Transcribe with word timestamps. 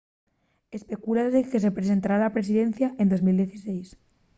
especúlase 0.77 1.47
que 1.51 1.61
se 1.63 1.75
presentará 1.77 2.13
a 2.17 2.23
la 2.25 2.35
presidencia 2.37 2.87
en 3.01 3.07
2016 3.11 3.87